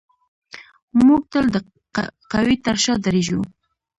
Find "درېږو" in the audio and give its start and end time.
3.05-3.41